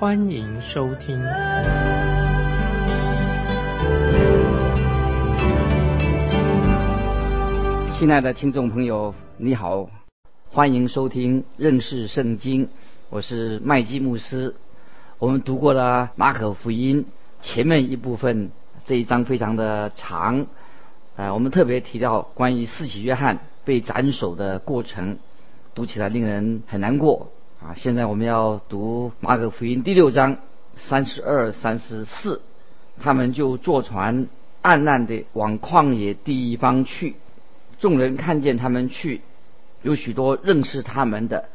[0.00, 1.20] 欢迎收听。
[7.92, 9.90] 亲爱的听众朋友，你好，
[10.52, 12.68] 欢迎收听认识圣经，
[13.10, 14.54] 我是麦基牧师。
[15.18, 17.04] 我们读过了马可福音
[17.40, 18.52] 前面一部分，
[18.84, 20.46] 这一章非常的长，
[21.16, 25.18] 呃，我们特别提到关于四喜约翰被斩首的过程，
[25.74, 27.74] 读起来令人很难过啊。
[27.74, 30.38] 现在我们要读马可福音第六章
[30.76, 32.42] 三十二、三十四，
[33.00, 34.28] 他们就坐船
[34.62, 37.16] 暗暗的往旷野地方去。
[37.78, 39.20] 众人看见他们去，
[39.82, 41.48] 有许多认识他们的，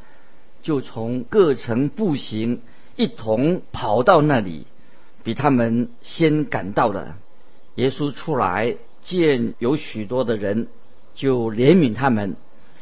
[0.62, 2.62] 就从各城步行，
[2.96, 4.66] 一同跑到那里，
[5.24, 7.18] 比他们先赶到了。
[7.76, 10.68] 耶稣出来见有许多的人，
[11.14, 12.38] 就怜悯他们，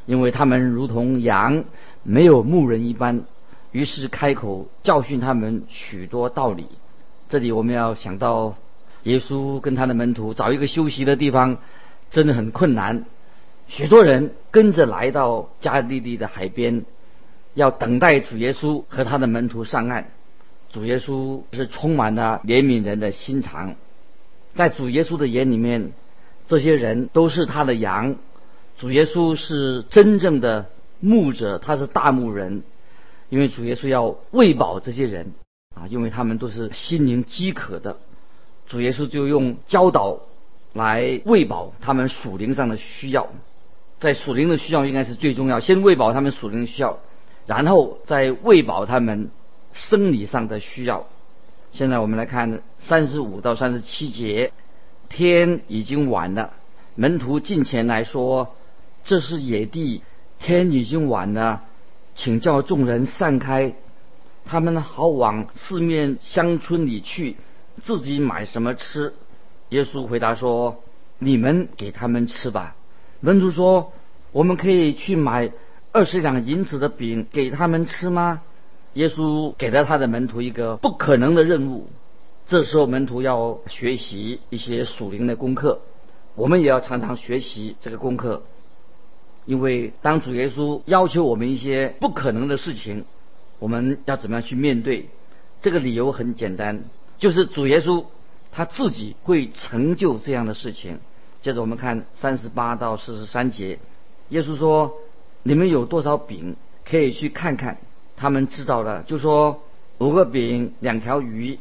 [0.05, 1.63] 因为他们如同羊
[2.03, 3.25] 没有牧人一般，
[3.71, 6.65] 于是开口教训他们许多道理。
[7.29, 8.55] 这里我们要想到，
[9.03, 11.57] 耶稣跟他的门徒找一个休息的地方，
[12.09, 13.05] 真的很困难。
[13.67, 16.83] 许多人跟着来到加利利的海边，
[17.53, 20.09] 要等待主耶稣和他的门徒上岸。
[20.73, 23.75] 主耶稣是充满了怜悯人的心肠，
[24.55, 25.91] 在主耶稣的眼里面，
[26.47, 28.15] 这些人都是他的羊。
[28.77, 30.69] 主耶稣是真正的
[31.01, 32.63] 牧者，他是大牧人，
[33.27, 35.33] 因为主耶稣要喂饱这些人
[35.75, 37.97] 啊，因为他们都是心灵饥渴的。
[38.67, 40.19] 主耶稣就用教导
[40.71, 43.27] 来喂饱他们属灵上的需要。
[43.99, 46.99] 在属灵的需要应该是最重要，先喂饱他们属灵的需要，
[47.45, 49.29] 然后再喂饱他们
[49.73, 51.07] 生理上的需要。
[51.71, 54.53] 现在我们来看三十五到三十七节，
[55.07, 56.53] 天已经晚了，
[56.95, 58.55] 门徒进前来说
[59.05, 60.01] ：“这是野地，
[60.41, 61.61] 天已经晚了，
[62.15, 63.75] 请叫众人散开，
[64.43, 67.37] 他们好往四面乡村里去，
[67.79, 69.13] 自己买什么吃。”
[69.69, 70.83] 耶稣回答说
[71.19, 72.75] ：“你们给他们吃吧。”
[73.21, 73.93] 门徒说
[74.33, 75.51] ：“我们可以去买
[75.91, 78.41] 二十两银子的饼给他们吃吗？”
[78.95, 81.87] 耶稣给了他的门徒一个不可能的任务。
[82.47, 85.79] 这时候，门徒要学习一些属灵的功课。
[86.35, 88.43] 我们也要常常学习这个功课，
[89.45, 93.05] 因为当主耶稣要求我们一些不可能的事情，
[93.59, 95.09] 我们要怎么样去面对？
[95.61, 96.83] 这个理由很简单，
[97.17, 98.05] 就是主耶稣
[98.51, 100.99] 他自己会成就这样的事情。
[101.41, 103.79] 接着我们看三十八到四十三节，
[104.29, 104.93] 耶稣说
[105.43, 107.77] ：“你们有多少饼，可以去看看。”
[108.15, 109.63] 他们知道了，就说
[109.97, 111.57] ：“五个饼，两条鱼。”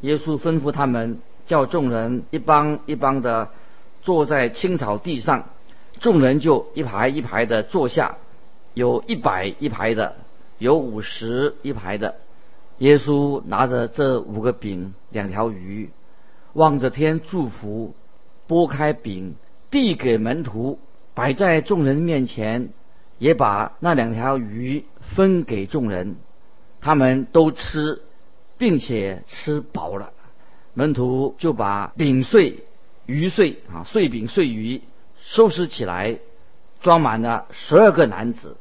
[0.00, 3.50] 耶稣吩咐他们，叫众人一帮一帮的
[4.02, 5.50] 坐在青草地上，
[6.02, 8.16] 众人就一排一排的坐下，
[8.74, 10.16] 有一百一排的，
[10.58, 12.16] 有五十一排的。
[12.78, 15.90] 耶稣拿着这五个饼，两条鱼，
[16.54, 17.94] 望着天祝福。
[18.48, 19.36] 拨开饼，
[19.70, 20.80] 递给门徒，
[21.14, 22.70] 摆在众人面前，
[23.18, 26.16] 也把那两条鱼分给众人，
[26.80, 28.02] 他们都吃，
[28.58, 30.12] 并且吃饱了。
[30.74, 32.64] 门徒就把饼碎、
[33.06, 34.82] 鱼碎啊，碎饼碎鱼
[35.32, 36.18] 收拾起来，
[36.82, 38.58] 装满了十二个男子。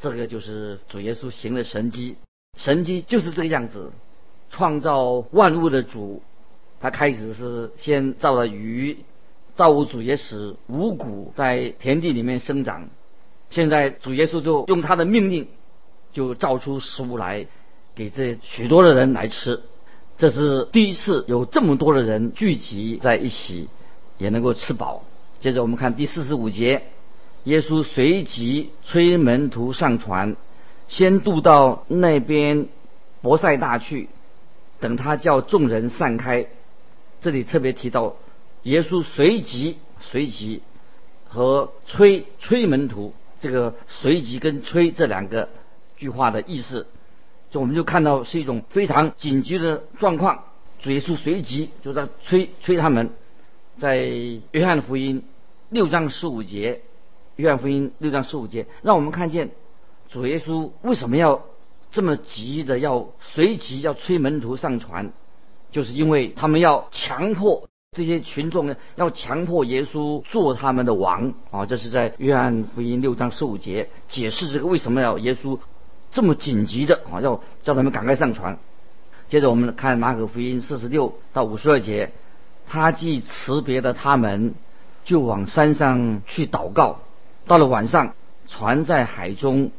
[0.00, 2.16] 这个就是主耶稣行的神迹，
[2.56, 3.92] 神迹就是这个样子。
[4.50, 6.20] 创造万物的主，
[6.80, 8.98] 他开始是先造了鱼。
[9.54, 12.88] 造物主也使五谷在田地里面生长，
[13.50, 15.46] 现在主耶稣就用他的命令，
[16.12, 17.46] 就造出食物来
[17.94, 19.60] 给这许多的人来吃。
[20.16, 23.68] 这是第一次有这么多的人聚集在一起，
[24.18, 25.04] 也能够吃饱。
[25.40, 26.82] 接着我们看第四十五节，
[27.44, 30.36] 耶稣随即催门徒上船，
[30.88, 32.66] 先渡到那边
[33.22, 34.08] 博塞大去，
[34.80, 36.46] 等他叫众人散开。
[37.20, 38.16] 这里特别提到。
[38.64, 40.62] 耶稣随即随即
[41.28, 45.48] 和催催门徒，这个随即跟催这两个
[45.96, 46.88] 句话的意思，
[47.50, 50.42] 就我们就看到是一种非常紧急的状况。
[50.80, 53.10] 主耶稣随即就在催催他们，
[53.78, 53.96] 在
[54.50, 55.22] 约翰福音
[55.70, 56.80] 六章十五节，
[57.36, 59.50] 约翰福音六章十五节，让我们看见
[60.08, 61.44] 主耶稣为什么要
[61.92, 65.12] 这么急的要随即要催门徒上船。
[65.70, 71.64] 就是因为他们要强迫这些群众呢，要强迫耶稣做他们的王啊。
[71.66, 75.58] 这是在约翰福音六章十五节解释这个为什么要耶稣
[76.10, 78.58] 这么紧急的啊，要叫他们赶快上船。
[79.28, 82.10] 接着我们看马可福音四十六到五十二节，
[82.68, 84.54] 他既辞别了他们，
[85.04, 87.00] 就往山上去祷告。
[87.46, 88.14] 到了晚上，
[88.46, 89.70] 船在海中，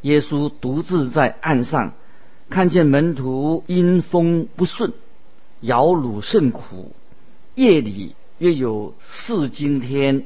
[0.00, 1.92] 耶稣独自在岸上，
[2.48, 4.92] 看见门徒因风不顺，
[5.60, 6.92] 摇橹甚苦。
[7.54, 10.24] 夜里约有四更天，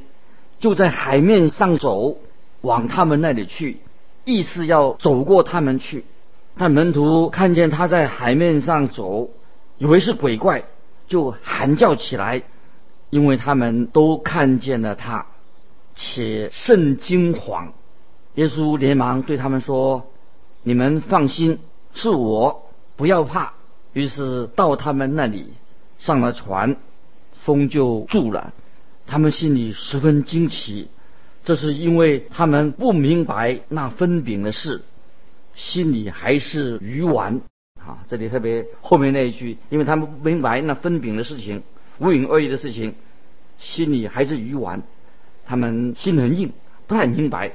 [0.58, 2.18] 就在海面上走，
[2.60, 3.78] 往他们那里去，
[4.24, 6.04] 意思要走过他们去。
[6.56, 9.30] 但门徒看见他在海面上走，
[9.78, 10.64] 以为是鬼怪，
[11.12, 12.42] 就喊叫起来，
[13.10, 15.26] 因为他们都看见了他，
[15.94, 17.72] 且甚惊惶。
[18.36, 20.10] 耶稣连忙对他们说
[20.64, 21.58] ：“你们放心，
[21.92, 23.52] 是我，不要怕。”
[23.92, 25.52] 于是到他们那里，
[25.98, 26.76] 上了船，
[27.44, 28.54] 风就住了。
[29.06, 30.88] 他们心里十分惊奇，
[31.44, 34.80] 这是因为他们不明白那分饼的事。
[35.54, 37.42] 心里还是鱼丸
[37.86, 37.98] 啊！
[38.08, 41.62] 这里特别后面那一句，因为他们不明白那分饼的事情，
[41.98, 42.94] 无影恶意的事情，
[43.58, 44.82] 心里还是鱼丸，
[45.44, 46.52] 他们心很硬，
[46.86, 47.52] 不太明白。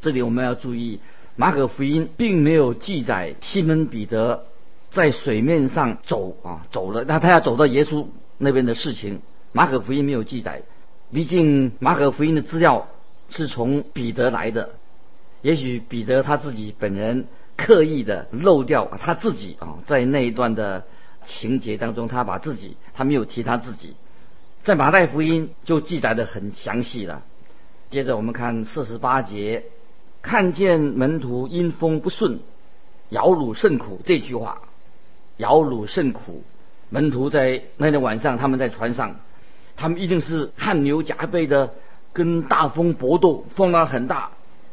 [0.00, 1.00] 这里我们要注意，
[1.36, 4.46] 马可福音并没有记载西门彼得
[4.90, 8.06] 在水面上走啊走了，那他要走到耶稣
[8.38, 9.20] 那边的事情，
[9.52, 10.62] 马可福音没有记载。
[11.12, 12.88] 毕竟马可福音的资料
[13.28, 14.70] 是从彼得来的。
[15.42, 20.84] 也许彼得他自己本人刻意的漏掉他自己啊，在那一段的
[21.24, 23.94] 情节当中，他把自己他没有提他自己，
[24.62, 27.22] 在马太福音就记载的很详细了。
[27.90, 29.64] 接着我们看四十八节，
[30.20, 32.40] 看见门徒因风不顺，
[33.10, 34.62] 摇橹甚苦这句话，
[35.36, 36.42] 摇橹甚苦。
[36.90, 39.16] 门徒在那天晚上，他们在船上，
[39.76, 41.72] 他们一定是汗流浃背的
[42.12, 44.30] 跟大风搏斗，风浪很大。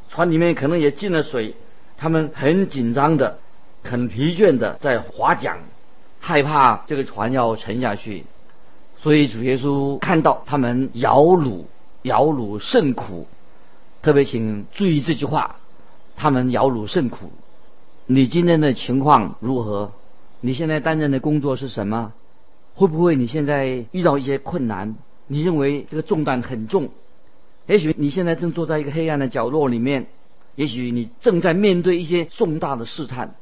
[0.09, 1.55] 船里面可能也进了水，
[2.01, 3.37] 他们很紧张的、
[3.83, 5.57] 很疲倦的在划桨，
[6.19, 8.23] 害怕这个船要沉下去。
[9.03, 11.65] 所以主耶稣看到他们摇橹，
[12.01, 13.27] 摇橹甚苦。
[14.01, 15.57] 特别请注意这句话：
[16.15, 17.31] 他们摇橹甚苦。
[18.07, 19.91] 你今天的情况如何？
[20.39, 22.13] 你现在担任的工作是什么？
[22.73, 24.95] 会不会你现在遇到一些困难？
[25.27, 26.89] 你认为这个重担很重？
[27.67, 30.07] 也许你现在正坐在一个黑暗的角落里面，
[30.55, 33.35] 也许你正在面对一些重大的试探，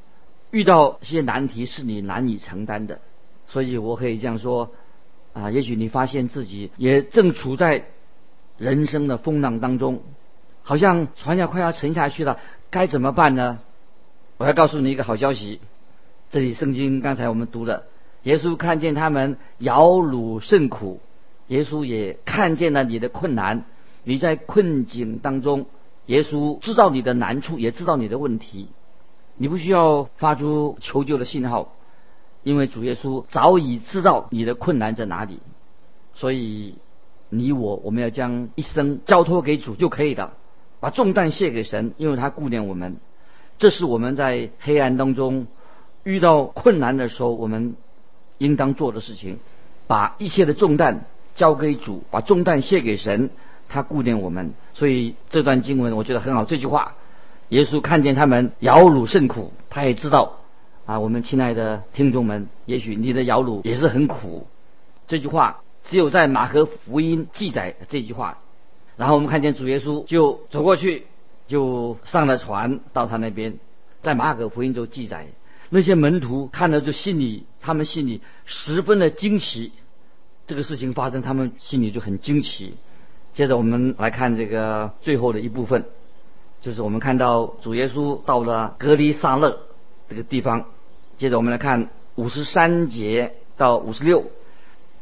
[0.51, 3.00] 遇到一些难题是你难以承担的。
[3.47, 4.71] 所以我可以这样说：
[5.33, 7.85] 啊，也许你发现自己也正处在
[8.57, 10.03] 人生的风浪当中，
[10.61, 12.39] 好像船要快要沉下去了，
[12.69, 13.59] 该怎么办呢？
[14.38, 15.59] 我要告诉你一个好消息。
[16.29, 17.85] 这里圣经刚才我们读了，
[18.21, 21.01] 耶稣看见他们摇橹甚苦，
[21.47, 23.65] 耶稣也看见了你的困难。
[24.03, 25.65] 你在困境当中，
[26.09, 28.69] 耶稣知道你的难处，也知道你的问题。
[29.38, 31.75] 你不需要发出求救的信号，
[32.41, 35.39] 因为主耶稣早已知道你的困难在哪里。
[36.15, 36.79] 所以，
[37.29, 40.33] 你我我们要将一生交托给主就可以了，
[40.79, 42.98] 把重担卸给神，因为他顾念我们。
[43.60, 45.45] 这是我们在黑暗当中
[46.03, 47.75] 遇到困难的时候，我们
[48.39, 49.38] 应当做的事情。
[49.86, 51.05] 把一切的重担
[51.36, 53.29] 交给主，把重担卸给神。
[53.72, 56.45] 他顾念我们，所以这段经文我觉得很好。
[56.45, 56.95] 这句话，
[57.50, 60.38] 耶稣看见他们摇橹甚苦，他也知道
[60.86, 64.48] 啊，我们亲爱的听众们，也许你的摇橹也是很苦。
[65.05, 68.38] 这句话只有在马可福音记载这句话。
[68.95, 71.07] 然后我们看见主耶稣就走过去，
[71.45, 73.55] 就上了船到他那边，
[74.01, 75.27] 在马可福音中记载，
[75.69, 79.74] 那些门徒看了就心里，他们心里十分的惊奇。
[80.48, 82.75] 这个事情发生，他们心里就很惊奇。
[83.39, 85.86] 接着我们来看这个最后的一部分，
[86.60, 89.60] 就是我们看到主耶稣到了格利萨勒
[90.10, 90.65] 这个地方。
[91.17, 94.25] 接着我们来看五十三节到五十六，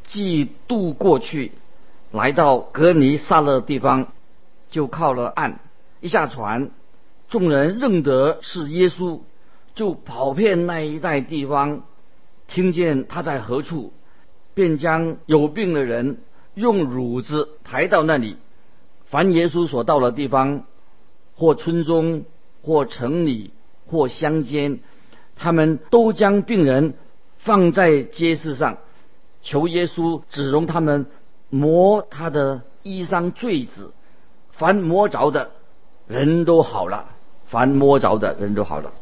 [0.03, 1.51] 既渡过去，
[2.11, 4.09] 来到格尼萨勒地方，
[4.69, 5.59] 就靠了岸。
[5.99, 6.69] 一下船，
[7.29, 9.21] 众人认得是耶稣，
[9.73, 11.81] 就跑遍那一带地方，
[12.45, 13.93] 听见他在何处，
[14.53, 16.19] 便将有病的人。
[16.57, 18.35] 用褥子抬到那里，
[19.05, 20.63] 凡耶稣所到的地方，
[21.35, 22.25] 或村中，
[22.63, 23.51] 或城里，
[23.85, 24.79] 或乡间，
[25.35, 26.95] 他们都将病人
[27.37, 28.79] 放在街市上，
[29.43, 31.05] 求耶稣只容他们
[31.51, 33.93] 摸他的衣裳坠子，
[34.49, 35.51] 凡摸着的
[36.07, 37.11] 人都好了，
[37.45, 38.93] 凡摸着的人都好了。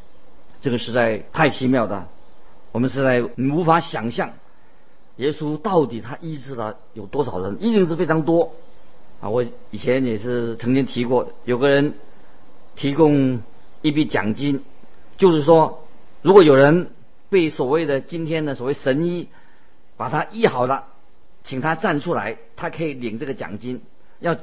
[0.59, 2.09] 这个实在太奇妙的，
[2.73, 4.31] 我们实在无法想象
[5.17, 7.57] 耶稣到底他医治了有多少人？
[7.61, 8.51] 一定是非常多
[9.21, 9.29] 啊！
[9.29, 11.93] 我以前也是曾经提过，有个人
[12.75, 13.41] 提供
[13.81, 14.61] 一笔奖金，
[15.17, 15.87] 就是说，
[16.21, 16.91] 如果有人
[17.29, 19.29] 被所谓的今天的所谓神医
[19.95, 20.85] 把他医好了，
[21.43, 23.81] 请他站出来，他可以领这个奖金。
[24.19, 24.35] 要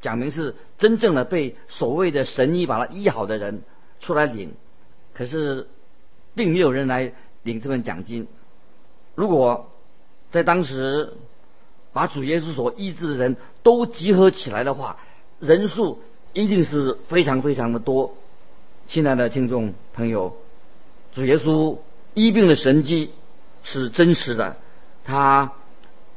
[0.00, 3.62] 讲明是真正的被所谓的神医把他医好的人
[4.00, 4.52] 出来领，
[5.14, 5.68] 可是
[6.34, 8.28] 并没有人来领这份奖金。
[9.14, 9.70] 如果
[10.30, 11.14] 在当时，
[11.92, 14.98] 把主耶稣所医治的人都集合起来的话，
[15.40, 16.00] 人数
[16.34, 18.14] 一定是非常非常的多。
[18.86, 20.36] 亲爱的听众朋友，
[21.14, 21.78] 主耶稣
[22.12, 23.10] 医病的神迹
[23.62, 24.56] 是真实的，
[25.02, 25.52] 他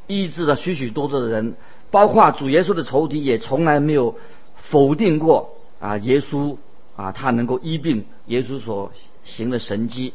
[0.07, 1.55] 医治了许许多多的人，
[1.89, 4.17] 包括主耶稣的仇敌也从来没有
[4.57, 6.57] 否定过啊，耶稣
[6.97, 8.91] 啊，他能够医病，耶稣所
[9.23, 10.13] 行的神迹，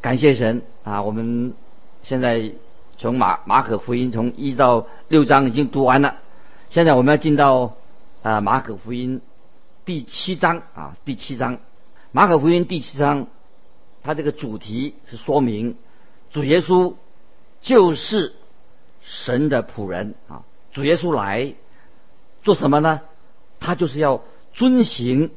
[0.00, 1.52] 感谢神啊，我们
[2.02, 2.50] 现在。
[3.00, 6.16] 从马马可福音从一到六章已经读完了，
[6.68, 7.76] 现在我们要进到
[8.20, 9.22] 啊马可福音
[9.86, 11.60] 第七章啊第七章，
[12.12, 13.26] 马可福音第七章，
[14.02, 15.78] 它这个主题是说明
[16.30, 16.94] 主耶稣
[17.62, 18.34] 就是
[19.00, 21.54] 神的仆人啊，主耶稣来
[22.42, 23.00] 做什么呢？
[23.60, 25.30] 他就是要遵行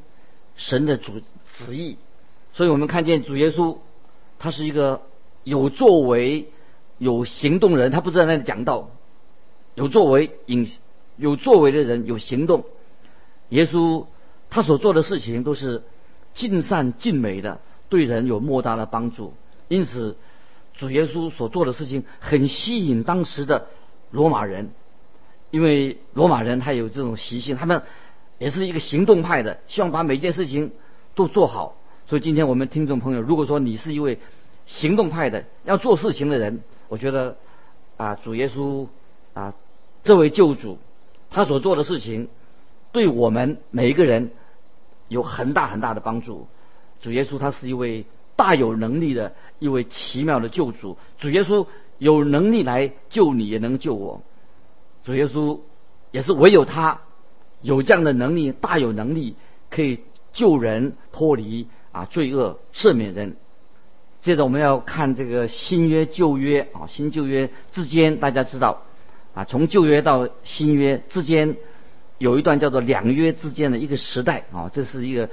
[0.58, 1.22] 神的主
[1.56, 1.98] 旨意，
[2.52, 3.78] 所以我们看见主耶稣
[4.38, 5.02] 他是一个
[5.46, 6.50] 有作为。
[6.98, 8.90] 有行动人，他不知道那里讲到
[9.76, 10.66] 有作为，有
[11.18, 12.66] 有作为的人有行动。
[13.50, 14.06] 耶稣
[14.50, 15.84] 他所做的事情都是
[16.34, 17.60] 尽善尽美的，
[17.90, 18.28] 对人。
[18.28, 19.34] 有莫大的帮助。
[19.68, 20.18] 因此，
[20.76, 23.68] 主耶稣所做的事情很吸引当时的
[24.12, 24.72] 罗马人，
[25.52, 27.84] 因为罗马人他有这种习性，他们
[28.40, 30.72] 也是一个行动派的，希望把每件事情
[31.16, 31.76] 都做好。
[32.08, 34.20] 所以今天我们听众朋友，如果说你是一位
[34.66, 36.62] 行动派的，要做事情的人，
[36.94, 37.38] 我觉得，
[37.98, 38.86] 啊，主耶稣
[39.34, 39.56] 啊，
[40.04, 40.78] 这位救主，
[41.32, 42.28] 他所做的事情，
[42.92, 44.30] 对我们每一个人
[45.08, 46.46] 有很大很大的帮助。
[47.02, 51.00] 主耶稣他是一位大有能力的一位奇妙的救主。
[51.18, 51.66] 主耶稣
[51.98, 54.22] 有能力来救你，也能救我。
[55.04, 55.62] 主耶稣
[56.12, 57.02] 也是唯有他
[57.64, 59.36] 有这样的能力，大有能力
[59.72, 63.36] 可以救人脱离啊罪恶，赦免人。
[64.24, 68.84] 接着我们要看这个新约旧约啊，新旧约之间，大家知道
[69.34, 71.58] 啊，从旧约到新约之间
[72.20, 75.30] 有一段叫做两约之间的一个时代啊，这是一个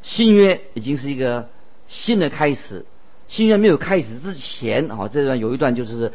[0.00, 1.50] 新约已经是一个
[1.88, 2.86] 新的开始。
[3.26, 6.12] 新约没有开始之前啊，这段有一段就是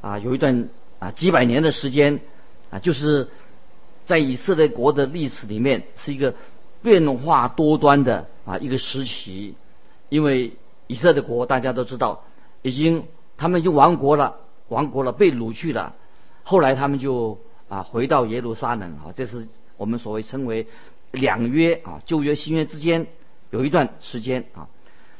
[0.00, 0.68] 啊，有一段
[1.00, 2.20] 啊几百年的时间
[2.70, 3.28] 啊，就是
[4.06, 6.36] 在以色列国的历史里面是一个
[6.82, 9.56] 变化多端的啊一个时期，
[10.08, 10.52] 因为。
[10.90, 12.24] 以色列国大家都知道，
[12.62, 13.04] 已经
[13.36, 15.94] 他们已经亡国了，亡国了，被掳去了。
[16.42, 20.66] 后来他们就啊回到耶路撒冷啊，这是我们所谓称为
[21.12, 23.06] 两约啊，旧约新约之间
[23.50, 24.66] 有一段时间啊。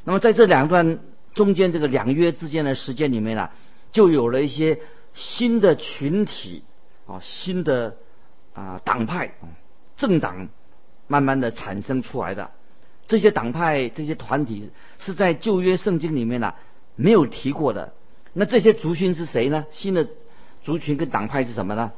[0.03, 0.99] 那么在这两段
[1.35, 3.51] 中间这个两约之间的时间里面呢，
[3.93, 4.81] 就有了一些
[5.15, 6.65] 新的群体
[7.07, 7.95] 啊，新的
[8.55, 9.35] 啊党派
[9.97, 10.49] 政党
[11.07, 12.51] 慢慢的产生出来的。
[13.11, 16.55] 这些党派、这些团体是在旧约圣经里面呢
[16.95, 17.93] 没有提过的。
[18.33, 19.67] 那这些族群是谁呢？
[19.73, 20.07] 新的
[20.63, 21.91] 族群跟党派是什么呢？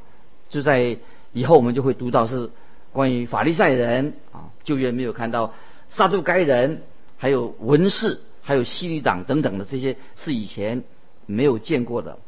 [0.48, 0.96] 就在
[1.34, 2.50] 以后我们就会读到是
[2.92, 5.52] 关于法利赛人啊，旧约没有看到
[5.90, 6.80] 撒都该人，
[7.18, 10.82] 还有文士，还有西律党等等的这些是以前
[11.26, 12.18] 没有见过的。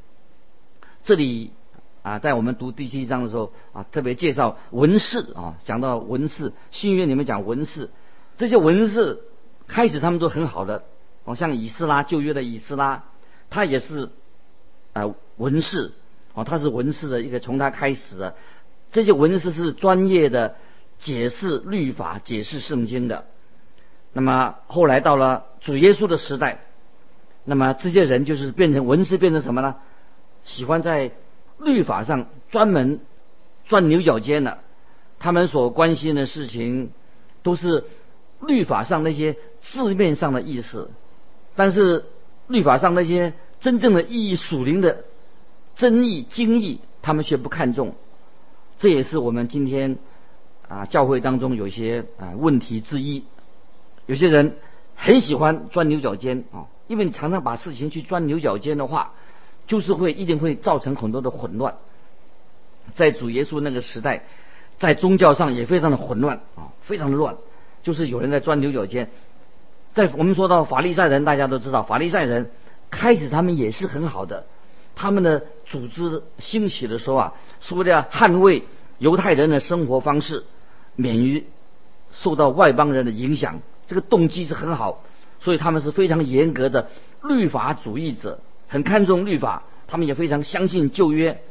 [1.04, 1.52] 这里
[2.02, 7.88] 啊，在我们读第七章的时候啊，特别介绍文士啊，讲到文士，新约里面讲文士。
[8.36, 9.22] 这些文士
[9.68, 10.82] 开始他们都很好的，
[11.24, 13.04] 哦，像以斯拉旧约的以斯拉，
[13.48, 14.10] 他也是
[14.92, 15.92] 啊文士，
[16.34, 18.34] 哦，他是文士的一个，从他开始的，
[18.90, 20.56] 这些文士是专业的
[20.98, 23.24] 解释律法、解释圣经的。
[24.12, 26.60] 那么后来到了主耶稣的时代，
[27.44, 29.76] 那么这些人就是变成文士，变成什么呢？
[30.42, 31.12] 喜欢在
[31.58, 33.00] 律法上专门
[33.64, 34.58] 钻牛角尖的，
[35.18, 36.90] 他们所关心的事情
[37.44, 37.84] 都是。
[38.46, 40.90] 律法上那些字面上的意思，
[41.56, 42.04] 但是
[42.46, 45.04] 律法上那些真正的意义、属灵的
[45.74, 47.94] 真义、经义，他们却不看重。
[48.78, 49.98] 这也是我们今天
[50.68, 53.24] 啊教会当中有些啊问题之一。
[54.06, 54.56] 有些人
[54.94, 59.14] 很喜欢钻牛角尖啊，因为你常常把事情去钻牛角尖的话，
[59.66, 61.76] 就是会一定会造成很多的混乱。
[62.92, 64.24] 在主耶稣那个时代，
[64.78, 67.36] 在宗教上也非常的混乱啊，非常的乱。
[67.84, 69.10] 就是有人在钻牛角尖，
[69.92, 72.50] 在我们说到法利赛人，大家都知道法利赛人
[72.90, 74.46] 开始他们也是很好的，
[74.96, 78.64] 他们的组织兴起的时候啊，是为了捍卫
[78.98, 80.42] 犹太人的生活方式，
[80.96, 81.44] 免于
[82.10, 83.60] 受到外邦人的影响。
[83.86, 85.04] 这个动机是很好，
[85.40, 86.88] 所以他们是非常严格的
[87.22, 89.62] 律法主义者，很看重律法。
[89.86, 91.42] 他们也非常相信旧约，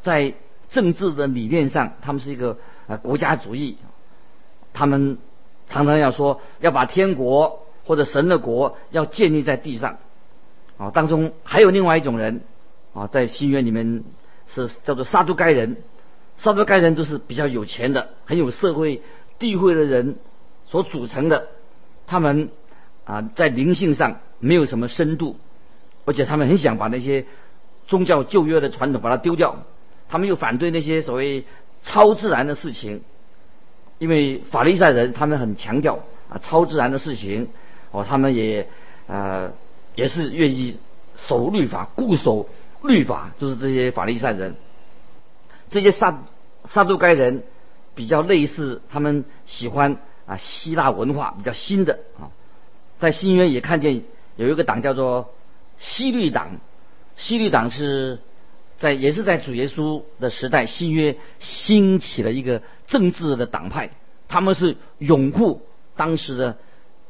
[0.00, 0.34] 在
[0.70, 3.76] 政治的理念上，他们是一个呃国家主义。
[4.72, 5.18] 他们
[5.72, 9.96] 常常要说要把天国或者神的国要建立在地上。
[10.76, 12.42] 啊，当中还有另外一种人，
[12.92, 14.04] 啊，在新约里面
[14.46, 15.78] 是叫做撒都该人。
[16.36, 19.02] 撒都该人都是比较有钱的、很有社会
[19.38, 20.16] 地位的人
[20.64, 21.48] 所组成的。
[22.06, 22.50] 他们
[23.04, 25.36] 啊，在灵性上没有什么深度，
[26.04, 27.26] 而且他们很想把那些
[27.86, 29.64] 宗教旧约的传统把它丢掉。
[30.08, 31.44] 他们又反对那些所谓
[31.82, 33.02] 超自然的事情，
[34.02, 37.48] 因为法利赛人他们很强调啊超自然的事情，
[37.92, 38.66] 哦，他们也
[39.06, 39.52] 呃。
[39.94, 40.78] 也是愿意
[41.16, 42.48] 守律法、固守
[42.82, 44.54] 律法，就是这些法利赛人。
[45.68, 46.22] 这些撒
[46.66, 47.42] 撒都该人
[47.94, 52.32] 比较类似，他们喜欢啊希腊文化，比较新的啊。
[53.00, 54.02] 在新约也看见
[54.36, 55.34] 有一个党叫做
[55.76, 56.52] 西律党，
[57.14, 58.20] 西律党是
[58.82, 63.90] 在也是在主耶稣的时代，新约兴起了一个政治的党派，
[64.26, 65.62] 他们是拥护
[65.94, 66.58] 当时的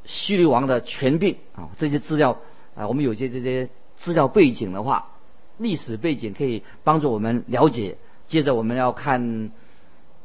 [0.04, 1.70] 希律王的权柄啊。
[1.78, 2.38] 这些资料。
[2.74, 5.10] 啊，我们有些这些资料背景的话，
[5.58, 7.98] 历史背景可以帮助我们了解。
[8.26, 9.50] 接着我们要看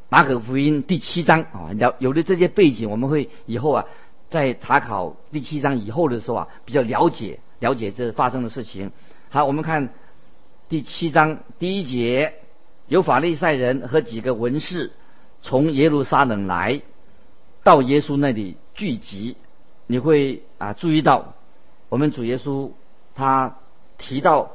[0.08, 3.84] 马可福音第七章啊，了有了这些背景，我们会以后啊
[4.30, 8.94] 在查考第七章以后的时候啊，比较了解了解这发生的事情。
[9.28, 9.90] 好，我们看
[10.70, 12.34] 第七章第一节，
[12.88, 14.92] 有法利赛人和几个文士
[15.42, 16.82] 从耶路撒冷来
[17.64, 19.38] 到耶稣那里聚集，
[19.86, 21.36] 你会啊注意到。
[21.88, 22.72] 我们主耶稣
[23.16, 23.60] 他
[23.98, 24.52] 提到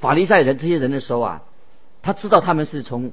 [0.00, 1.42] 法利赛人这些人的时候啊，
[2.02, 3.12] 他知道他们是从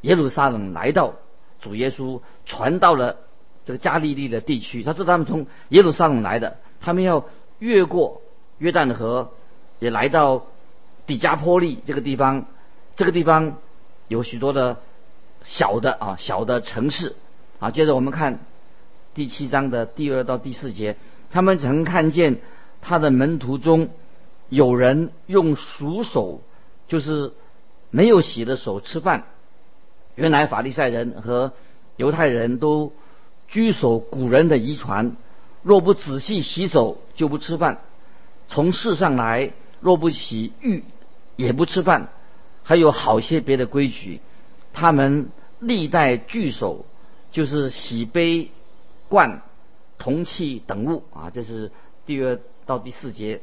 [0.00, 1.16] 耶路撒冷来到
[1.60, 3.18] 主耶稣传到了
[3.66, 7.26] 这个加利利的地区，他知道他们从耶路撒冷来的，他们要
[7.58, 8.22] 越过
[8.56, 9.32] 约旦河，
[9.78, 10.46] 也来到
[11.10, 12.46] 底加坡利这个地方，
[12.96, 13.58] 这个地方
[14.08, 14.78] 有许多的
[15.42, 17.16] 小的啊小的城市
[17.58, 17.70] 啊。
[17.70, 18.38] 接着我们看
[19.12, 20.96] 第七章的第二到第四节，
[21.30, 22.40] 他们曾看见。
[22.82, 23.90] 他的门徒中
[24.48, 26.40] 有人用熟手，
[26.88, 27.34] 就是
[27.90, 29.24] 没有洗的手吃饭。
[30.14, 31.52] 原来法利赛人和
[31.96, 32.94] 犹太人都
[33.48, 35.14] 居守古人的遗传，
[35.62, 37.80] 若不仔细洗手就不吃饭。
[38.48, 40.82] 从世上来，若不洗浴
[41.40, 42.08] 也不吃饭。
[42.62, 44.20] 还有好些别的规矩，
[44.72, 46.84] 他们历代聚守，
[47.32, 48.50] 就是洗杯、
[49.08, 49.42] 罐、
[49.98, 51.70] 铜器等物啊，这是
[52.06, 52.38] 第二。
[52.66, 53.40] 到第四节，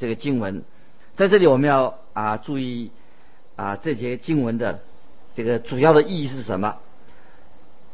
[0.00, 0.64] 这个经文，
[1.14, 2.90] 在这里我们要啊注意
[3.54, 4.80] 啊这节经文的
[5.36, 6.78] 这个主要的意义是什么？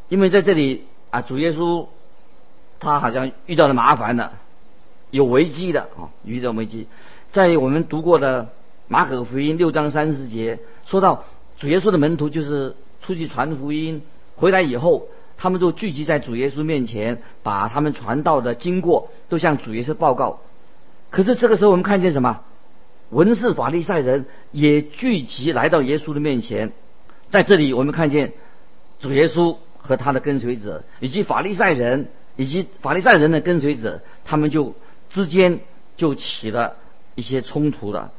[0.09, 1.87] 因为在这里啊主耶稣
[2.81, 4.39] 他好像遇到了麻烦了，
[5.11, 6.89] 有危机的啊遇到危机。
[7.31, 8.49] 在我们读过的
[8.89, 11.25] 马可福音六章三十节，说到
[11.57, 14.03] 主耶稣的门徒就是出去传福音，
[14.37, 15.09] 回来以后。
[15.37, 20.39] 他们就聚集在主耶稣面前，把他们传道的经过都向主耶稣报告。
[21.11, 22.43] 可是这个时候，我们看见什么？
[23.11, 26.73] 文士法利赛人也聚集来到耶稣的面前。
[27.31, 28.33] 在这里，我们看见
[29.01, 34.73] 主耶稣和他的跟随者，以及法利赛人以及法利赛人的跟随者，他们就
[35.11, 35.59] 之间
[35.97, 36.77] 就起了
[37.17, 38.13] 一些冲突了。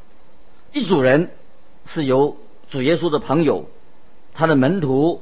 [0.76, 1.32] 一组人
[1.86, 2.36] 是由
[2.70, 3.70] 主耶稣的朋友，
[4.34, 5.22] 他的门徒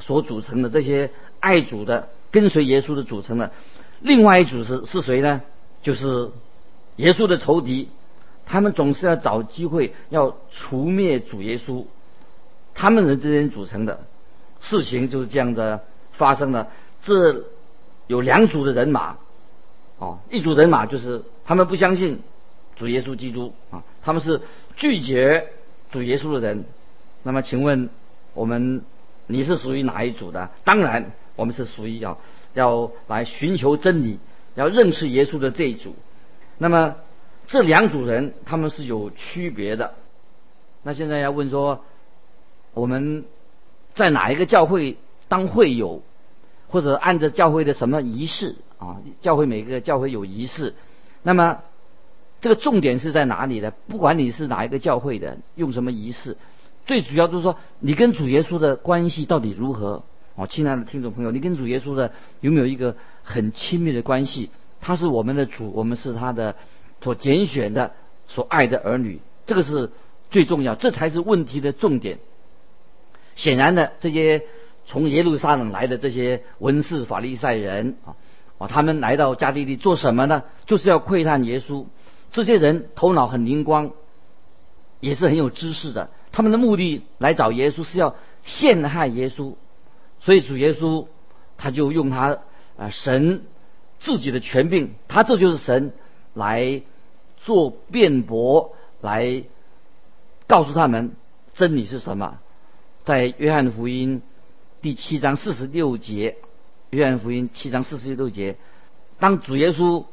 [0.00, 1.10] 所组成的这些。
[1.38, 3.52] 爱主的跟随耶稣的组成的，
[4.00, 5.42] 另外一组是是谁呢？
[5.82, 6.30] 就是
[6.96, 7.90] 耶稣的仇敌，
[8.46, 11.84] 他们总是要找机会要除灭主耶稣，
[12.74, 14.00] 他们人之间组成的，
[14.60, 16.68] 事情就是这样的发生了。
[17.02, 17.44] 这
[18.08, 19.18] 有两组的人马，
[19.98, 22.22] 哦，一组人马就是他们不相信
[22.76, 24.40] 主耶稣基督啊，他们是
[24.76, 25.48] 拒绝
[25.90, 26.64] 主耶稣的人。
[27.22, 27.90] 那么，请问
[28.34, 28.82] 我们
[29.26, 30.50] 你是属于哪一组的？
[30.64, 31.12] 当然。
[31.36, 32.18] 我们是属于要
[32.54, 34.18] 要来寻求真理，
[34.54, 35.94] 要认识耶稣的这一组。
[36.56, 36.96] 那么
[37.46, 39.92] 这两组人他们是有区别的。
[40.82, 41.84] 那现在要问说，
[42.72, 43.26] 我们
[43.92, 44.96] 在哪一个教会
[45.28, 46.00] 当会友，
[46.68, 48.96] 或者按着教会的什么仪式啊？
[49.20, 50.74] 教会每个教会有仪式。
[51.22, 51.60] 那么
[52.46, 53.72] 这个重点是在哪里呢？
[53.88, 56.36] 不管你是哪一个教会的，用什么仪式，
[56.86, 60.04] 最主要就是说你跟主耶稣的关系到底如何。
[60.36, 64.50] 哦，亲爱的听众朋友，你跟主耶稣的有没有一个很亲密的关系？
[64.80, 66.54] 他是我们的主，我们是他的
[67.00, 67.94] 所拣选的、
[68.28, 69.18] 所爱的儿女。
[69.44, 69.90] 这个是
[70.30, 72.18] 最重要，这才是问题的重点。
[73.34, 74.44] 显然的，这些
[74.84, 78.14] 从耶路撒冷来的这些文士法利赛人啊，
[78.58, 80.44] 啊，他们来到加利利做什么呢？
[80.64, 81.86] 就是要窥探耶稣。
[82.30, 83.92] 这些人头脑很灵光，
[85.00, 86.10] 也是很有知识的。
[86.32, 89.54] 他们的目的来找耶稣是要陷害耶稣，
[90.20, 91.06] 所以主耶稣
[91.56, 92.38] 他就用他
[92.76, 93.42] 啊神
[93.98, 95.94] 自己的权柄，他这就是神
[96.34, 96.82] 来
[97.38, 99.44] 做辩驳，来
[100.46, 101.16] 告诉他们
[101.54, 102.38] 真理是什么。
[103.04, 104.20] 在约翰福音
[104.82, 106.36] 第七章四十六节，
[106.90, 108.56] 约翰福音七章四十六节，
[109.18, 110.04] 当主耶稣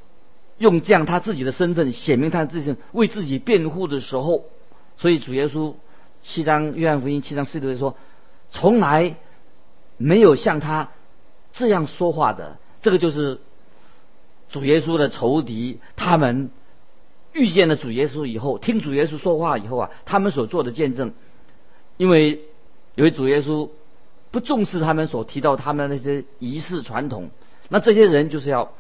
[0.64, 4.46] 用这样他自己的身份显明他自己为自己辩护的时候，
[4.98, 5.76] 所以主耶稣。
[6.26, 7.98] 七章约翰福音七章四节说，
[8.50, 9.18] 从来
[9.98, 10.90] 没有像他
[11.52, 12.56] 这样说话的。
[12.82, 13.42] 这个就是
[14.50, 16.50] 主耶稣的仇敌，他们
[17.34, 21.12] 遇见了主耶稣以后，听主耶稣说话以后啊，他们所做的见证。
[21.98, 22.40] 因为
[22.96, 23.70] 有主耶稣
[24.32, 27.32] 不重视他们所提到他们那些仪式传统，
[27.68, 28.72] 那这些人就是要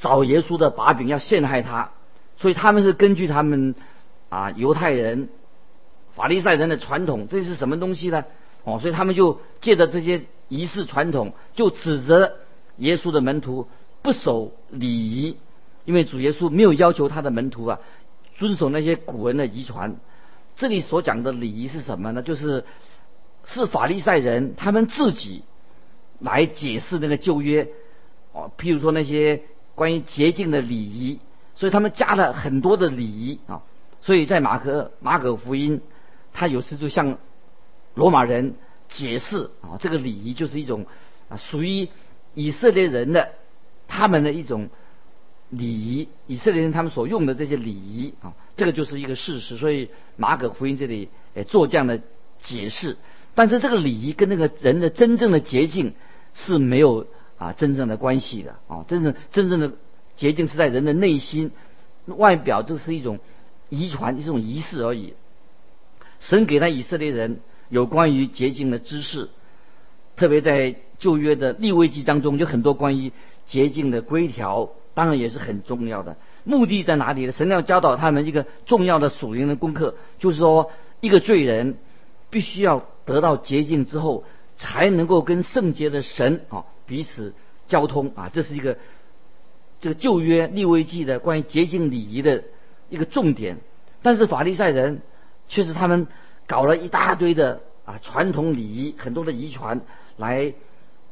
[0.00, 1.90] 找耶稣的把柄，要陷害他。
[2.36, 3.74] 所以他们是根据他们
[4.28, 5.28] 啊犹太人。
[6.12, 8.24] 法利赛人的传统，这是什么东西呢？
[8.64, 12.36] 哦，所以他们就借着这些仪式传统，就指责
[12.76, 13.68] 耶稣的门徒
[14.02, 15.36] 不守礼仪，
[15.84, 17.78] 因为主耶稣没有要求他的门徒啊
[18.36, 19.96] 遵守那些古人的遗传。
[20.56, 22.22] 这里所讲的礼仪是什么呢？
[22.22, 22.64] 就是
[23.46, 25.44] 是法利赛人他们自己
[26.18, 27.68] 来解释那个旧约
[28.32, 29.44] 哦，譬如说那些
[29.80, 31.20] 关于洁净的礼仪，
[31.54, 33.62] 所以他们加了很多的礼仪啊。
[34.02, 35.80] 所以在马可马可福音。
[36.32, 37.16] 他有时就向
[37.94, 38.56] 罗马人
[38.88, 40.86] 解释啊，这个礼仪就是一种
[41.30, 41.88] 啊属于
[42.34, 43.30] 以色列人的
[43.88, 44.68] 他们的一种
[45.48, 49.56] 礼仪，以色列人他们所用的这些礼仪啊，这个就是一个事实。
[49.56, 52.02] 所以马可福音这里诶做这样的
[52.42, 52.98] 解释，
[53.34, 55.94] 但是这个礼仪跟那个人的真正的洁净
[56.34, 57.06] 是没有
[57.40, 59.72] 啊真正的关系的啊，真正真正的
[60.14, 61.50] 洁净是在人的内心，
[62.04, 63.18] 外表这是一种
[63.70, 65.14] 遗传，一种仪式而已。
[66.20, 69.30] 神给了以色列人有关于洁净的知识，
[70.16, 73.10] 特别在旧约的立位记当中，有很多关于
[73.46, 76.18] 洁净的规条，当然也是很重要的。
[76.44, 77.32] 目的在哪里呢？
[77.32, 81.78] 神要教导他们一个重要的属灵的功课，就是说，一个罪人
[82.28, 84.24] 必须要得到洁净之后，
[84.56, 87.32] 才能够跟圣洁的神啊彼此
[87.68, 88.28] 交通啊。
[88.30, 88.76] 这是一个
[89.78, 92.44] 这个旧约立位记的关于洁净礼仪的
[92.88, 93.58] 一个重点。
[94.02, 95.00] 但是法利赛人。
[95.52, 96.06] 却是他们
[96.46, 99.80] 搞了一大堆的啊传统礼仪，很多的遗传
[100.16, 100.54] 来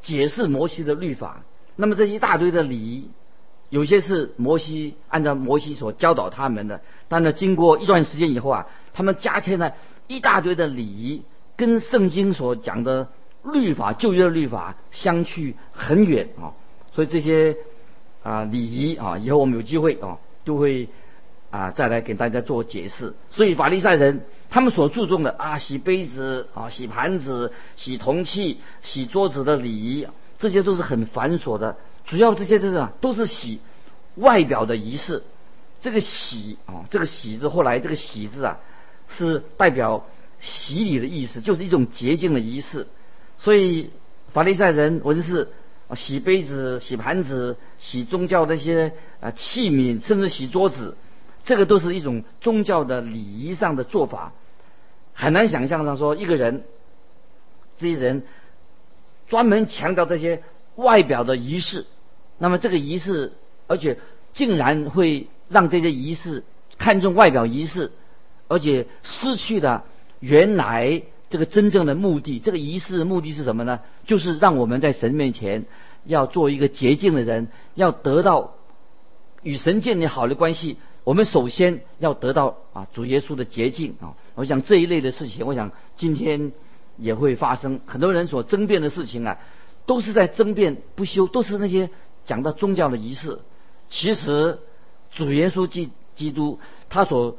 [0.00, 1.42] 解释摩西的律法。
[1.74, 3.10] 那么这一大堆的礼仪，
[3.68, 9.74] 有些是摩西按照摩西所教导他们的，但呢经过一段时间以后啊，他们加添了
[10.06, 11.24] 一大堆的礼仪，
[11.56, 13.08] 跟圣经所讲的
[13.44, 16.54] 律法旧约的律法相去很远啊。
[16.92, 17.56] 所以这些
[18.22, 20.88] 啊礼仪啊，以后我们有机会啊都会。
[21.50, 23.14] 啊，再来给大家做解释。
[23.30, 31.78] 所以法利赛人他们所注重的啊，洗杯子啊，洗盘子、洗铜器、洗桌子的礼仪，这些都是很繁琐的。
[32.04, 32.92] 主要这些是什么？
[33.00, 33.62] 都是洗
[34.16, 35.22] 外表的仪式。
[35.80, 38.58] 这个洗啊，这个洗字后来这个洗字啊，
[39.08, 40.04] 是代表
[40.40, 42.86] 洗礼的意思，就是一种洁净的仪式。
[43.38, 43.90] 所以
[44.28, 45.48] 法利赛人文士
[45.88, 50.96] 啊，洗杯子、洗盘子、洗宗教那些啊器皿，甚至洗桌子。
[51.44, 54.34] 这个都是一种宗教的礼仪上的做法，
[55.14, 56.64] 很难想象上说一个人，
[57.78, 58.24] 这些人
[59.28, 60.42] 专门强调这些
[60.74, 61.86] 外表的仪式，
[62.36, 63.32] 那么这个仪式，
[63.66, 63.98] 而且
[64.34, 66.44] 竟然会让这些仪式
[66.76, 67.92] 看重外表仪式，
[68.48, 69.84] 而且失去了
[70.20, 72.38] 原来这个真正的目的。
[72.38, 73.80] 这个仪式的目的是什么呢？
[74.06, 75.66] 就是让我们在神面前
[76.04, 78.54] 要做一个洁净的人，要得到
[79.42, 80.78] 与神建立好的关系。
[81.04, 84.12] 我们首先要得到啊主耶稣的洁净啊！
[84.34, 86.52] 我想这一类的事情，我想今天
[86.98, 87.80] 也会发生。
[87.86, 89.38] 很多人所争辩的事情啊，
[89.86, 91.88] 都是在争辩不休，都是那些
[92.26, 93.38] 讲到宗教的仪式。
[93.88, 94.58] 其实
[95.10, 96.58] 主耶稣基基督
[96.90, 97.38] 他所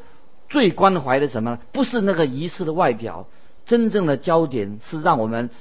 [0.50, 1.60] 最关怀的什么？
[1.72, 3.28] 不是那个仪式的外表，
[3.70, 5.52] 真正的焦点是让我们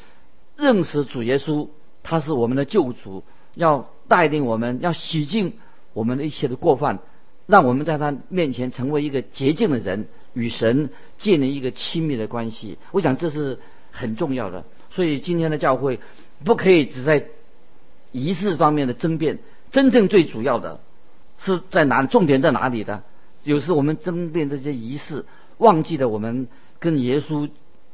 [0.57, 1.69] 认识主耶稣，
[2.03, 3.23] 他是我们的救主，
[3.55, 5.53] 要带领我们，要洗净
[5.93, 7.01] 我们的一切的过犯。
[7.47, 12.79] 让我们在他面前成为一个洁净的人，与神建立一个亲密的关系。
[12.93, 13.59] 我想这是
[13.91, 14.65] 很重要的。
[14.89, 16.01] 所以今天的教会
[16.45, 17.27] 不可以只在
[18.11, 19.39] 仪式方面的争辩，
[19.71, 20.81] 真正最主要的
[21.39, 22.07] 是在哪？
[22.07, 23.03] 重点在哪里的？
[23.45, 25.27] 有时我们争辩这些仪式，
[25.59, 27.51] 忘记了我们跟耶稣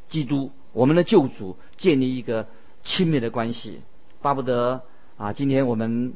[0.09, 2.47] 基督我们的救主建立一个
[2.83, 3.81] 亲密的关系。
[4.21, 4.83] 巴不得
[5.17, 6.15] 啊，今天我们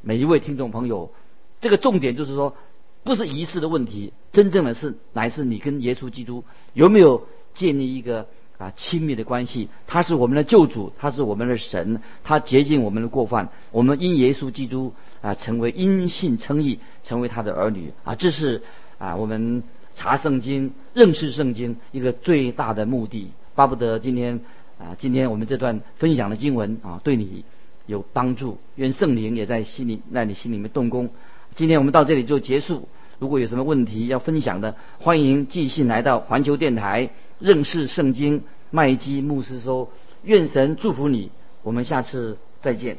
[0.00, 1.12] 每一位听众朋友，
[1.60, 2.56] 这个重点就是说，
[3.04, 8.26] 不是仪式的问题，真正的是乃是你跟耶稣基督有没有建立一个。
[8.58, 18.62] 啊，亲密的关系，他是我们的救主，他是我们的神，他洁净我们的过犯，我们因耶稣基督啊，成为因信称义，成为他的儿女啊，这是
[18.98, 23.30] 啊，我们查圣经、认识圣经一个最大的目的。
[23.54, 24.40] 巴不得今天
[24.78, 27.44] 啊，今天我们这段分享的经文啊，对你
[27.86, 31.10] 有帮助，愿圣灵也在心里，在你心里面动工。
[31.54, 32.88] 今天我们到这里就结束。
[33.18, 37.10] 如果有什么问题要分享的，欢迎寄信来到环球电台。
[37.38, 39.90] 认识圣经，麦基牧师说
[40.24, 41.30] ：“愿神祝福你，
[41.62, 42.96] 我们下次再见。”